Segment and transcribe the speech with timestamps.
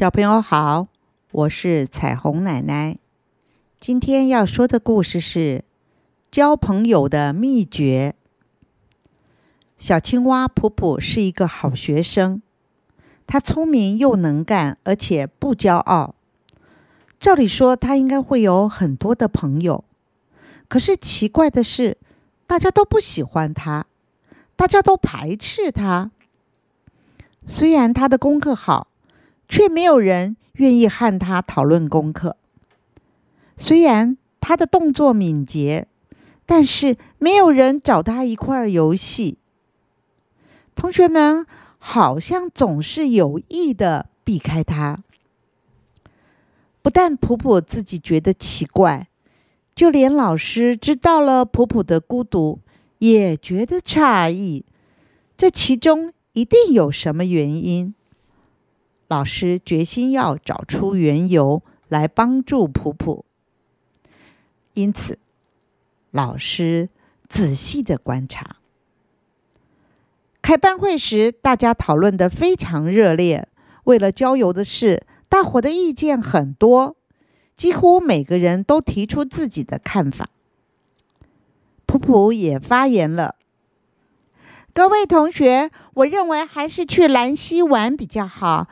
[0.00, 0.86] 小朋友好，
[1.30, 2.96] 我是彩虹奶奶。
[3.78, 5.62] 今天要说的故事是
[6.30, 8.14] 交朋友的秘诀。
[9.76, 12.40] 小青蛙普普是一个好学生，
[13.26, 16.14] 他聪明又能干，而且不骄傲。
[17.18, 19.84] 照理说，他应该会有很多的朋友。
[20.66, 21.98] 可是奇怪的是，
[22.46, 23.84] 大家都不喜欢他，
[24.56, 26.10] 大家都排斥他。
[27.46, 28.86] 虽然他的功课好，
[29.50, 32.36] 却没有人愿意和他讨论功课。
[33.56, 35.88] 虽然他的动作敏捷，
[36.46, 39.36] 但是没有人找他一块儿游戏。
[40.76, 41.44] 同学们
[41.78, 45.02] 好像总是有意的避开他。
[46.80, 49.08] 不但普普自己觉得奇怪。
[49.74, 52.60] 就连老师知道了普普的孤独，
[52.98, 54.64] 也觉得诧异。
[55.36, 57.94] 这其中一定有什么原因。
[59.10, 63.24] 老师决心要找出缘由来帮助普普。
[64.74, 65.18] 因此，
[66.12, 66.90] 老师
[67.28, 68.58] 仔细的观察。
[70.40, 73.48] 开班会时，大家讨论的非常热烈。
[73.84, 76.96] 为了郊游的事，大伙的意见很多。
[77.56, 80.30] 几乎每个人都提出自己的看法。
[81.84, 83.34] 普普也发言了
[84.72, 88.68] ：“各位同学，我认为还是去兰溪玩比较好，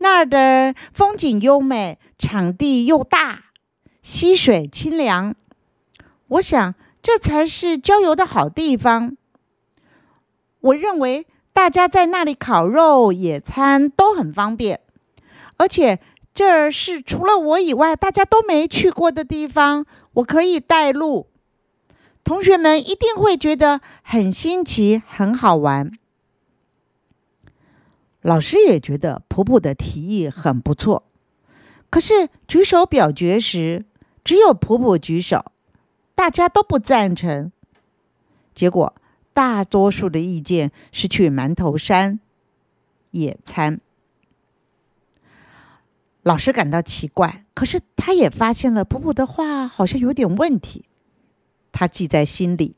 [0.00, 3.44] 那儿的风景优美，场地又大，
[4.02, 5.34] 溪水清凉。
[6.28, 9.16] 我想这才是郊游的好地方。
[10.60, 14.80] 我认为大家在那里烤肉、野餐都很方便，
[15.56, 15.98] 而且。”
[16.32, 21.26] 这儿是除了我以外大家都没去过的地方，我可以带路，
[22.22, 25.90] 同学们一定会觉得很新奇、很好玩。
[28.22, 31.04] 老师也觉得普普的提议很不错，
[31.88, 33.86] 可是举手表决时，
[34.22, 35.52] 只有普普举手，
[36.14, 37.50] 大家都不赞成。
[38.54, 38.94] 结果
[39.32, 42.20] 大多数的意见是去馒头山
[43.12, 43.80] 野餐。
[46.22, 50.84] 老师感到奇怪，可是他也发现了普普的话好像有点问题，
[51.72, 52.76] 他记在心里。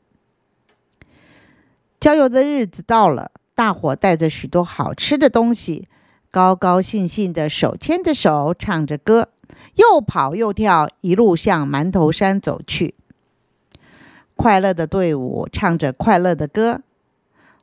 [1.99, 5.87] 郊游的日子到了，大伙带着许多好吃的东西，
[6.31, 9.29] 高高兴兴的手牵着手，唱着歌，
[9.75, 12.95] 又跑又跳，一路向馒头山走去。
[14.35, 16.81] 快乐的队伍唱着快乐的歌，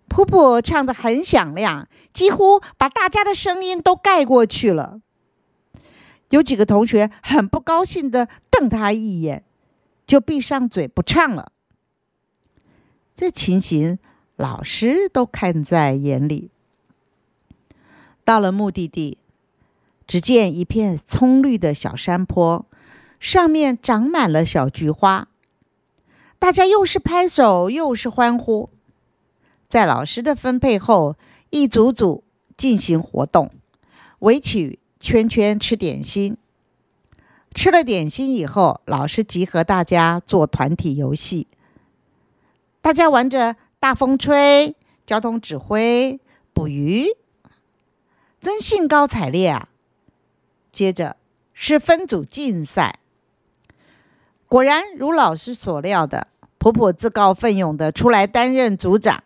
[0.06, 5.01] 普普唱得很响亮，几乎把大家的声音都盖过去了。
[6.28, 9.43] 有几个同学很不高兴的瞪他一眼，
[10.07, 11.51] 就闭上嘴不唱了。
[13.17, 13.99] 这情形
[14.41, 16.49] 老师都看在眼里。
[18.25, 19.19] 到了目的地，
[20.06, 22.65] 只见一片葱绿的小山坡，
[23.19, 25.28] 上面长满了小菊花，
[26.39, 28.71] 大家又是拍手又是欢呼。
[29.69, 31.17] 在老师的分配后，
[31.51, 32.25] 一组组
[32.57, 33.51] 进行活动，
[34.21, 34.78] 围起。
[35.03, 36.37] 圈圈吃点心，
[37.55, 41.47] 吃了点心以后，老师集合大家做团体游戏。
[42.83, 44.76] 大家玩着大风吹、
[45.06, 46.20] 交通指挥、
[46.52, 47.06] 捕鱼，
[48.38, 49.70] 真兴高采烈啊！
[50.70, 51.16] 接着
[51.54, 52.98] 是分组竞赛，
[54.46, 59.24] 果然如老师所料的，普普自告奋勇的出来担任组长。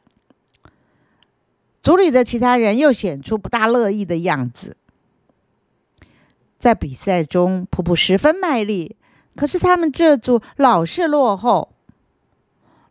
[1.82, 4.76] 组里的其他人又显出不大乐意的样子。
[6.60, 8.94] 在比赛中，普普十分卖力，
[9.34, 11.74] 可是他们这组老是落后。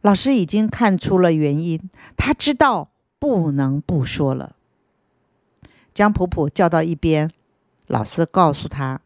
[0.04, 4.58] 老师已经看出了原因，他知道不能不说了，
[5.94, 7.32] 将普普叫到一边。
[7.88, 9.00] 老师告诉他：“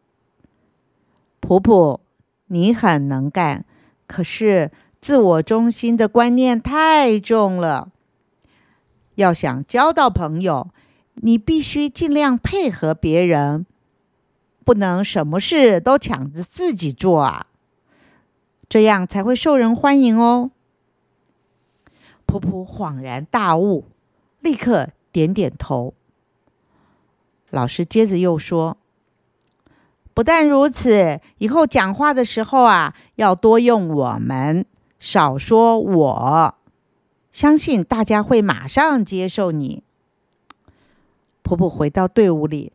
[1.39, 1.99] 普普，
[2.47, 3.63] 你很能干，
[4.07, 7.91] 可是自我中心的观念太重了。
[9.15, 10.69] 要想交到朋友，
[11.13, 13.67] 你必须尽量配合别人。”
[14.65, 17.45] 不能什么事都抢着自己做啊，
[18.67, 20.49] 这样才会受人欢迎哦。
[22.27, 23.85] 普普恍然大悟，
[24.41, 25.95] 立刻点点头。
[27.49, 28.77] 老师接着又说
[30.13, 34.63] ：“不但如此，以后讲话的时候啊，要多用我们，
[34.99, 36.55] 少说我。
[37.31, 39.81] 相信大家会马上接受你。”
[41.41, 42.73] 普普回到队伍里。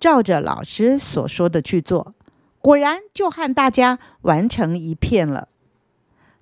[0.00, 2.12] 照着老师所说的去做，
[2.60, 5.46] 果然就和大家完成一片了。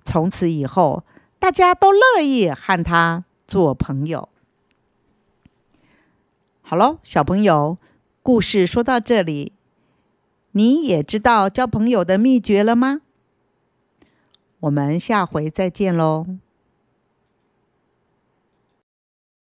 [0.03, 1.03] 从此以后，
[1.41, 4.29] 大家都乐意和他做朋友。
[6.61, 7.79] 好喽，小朋友，
[8.21, 9.53] 故事说到这里，
[10.51, 13.01] 你也知道交朋友的秘诀了吗？
[14.59, 16.27] 我们下回再见喽。